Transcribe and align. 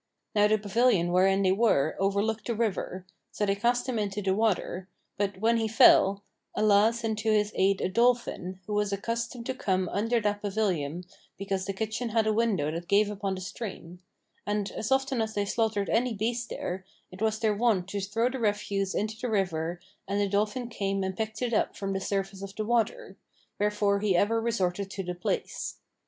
Now 0.33 0.47
the 0.47 0.57
pavilion 0.57 1.11
wherein 1.11 1.43
they 1.43 1.51
were 1.51 1.95
overlooked 1.99 2.47
the 2.47 2.55
river; 2.55 3.05
so 3.31 3.45
they 3.45 3.53
cast 3.53 3.87
him 3.87 3.99
into 3.99 4.19
the 4.23 4.33
water; 4.33 4.89
but, 5.15 5.37
when 5.39 5.57
he 5.57 5.67
fell, 5.67 6.23
Allah 6.55 6.91
sent 6.91 7.19
to 7.19 7.29
his 7.31 7.51
aid 7.53 7.81
a 7.81 7.87
dolphin[FN#550] 7.87 8.57
who 8.65 8.73
was 8.73 8.91
accustomed 8.91 9.45
to 9.45 9.53
come 9.53 9.87
under 9.89 10.19
that 10.19 10.41
pavilion 10.41 11.03
because 11.37 11.65
the 11.65 11.73
kitchen 11.73 12.09
had 12.09 12.25
a 12.25 12.33
window 12.33 12.71
that 12.71 12.87
gave 12.87 13.11
upon 13.11 13.35
the 13.35 13.41
stream; 13.41 13.99
and, 14.43 14.71
as 14.71 14.91
often 14.91 15.21
as 15.21 15.35
they 15.35 15.45
slaughtered 15.45 15.87
any 15.87 16.15
beast 16.15 16.49
there, 16.49 16.83
it 17.11 17.21
was 17.21 17.37
their 17.37 17.53
wont 17.55 17.87
to 17.89 18.01
throw 18.01 18.27
the 18.27 18.39
refuse 18.39 18.95
into 18.95 19.19
the 19.21 19.29
river 19.29 19.79
and 20.07 20.19
the 20.19 20.27
dolphin 20.27 20.67
came 20.67 21.03
and 21.03 21.15
picked 21.15 21.43
it 21.43 21.53
up 21.53 21.75
from 21.77 21.93
the 21.93 22.01
surface 22.01 22.41
of 22.41 22.55
the 22.55 22.65
water; 22.65 23.17
wherefore 23.59 23.99
he 23.99 24.17
ever 24.17 24.41
resorted 24.41 24.89
to 24.89 25.03
the 25.03 25.13
place. 25.13 25.77